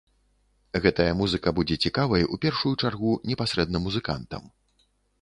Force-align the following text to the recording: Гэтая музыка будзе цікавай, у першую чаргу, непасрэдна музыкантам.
Гэтая 0.85 1.07
музыка 1.19 1.53
будзе 1.59 1.77
цікавай, 1.87 2.23
у 2.33 2.41
першую 2.49 2.75
чаргу, 2.87 3.15
непасрэдна 3.31 3.87
музыкантам. 3.89 4.43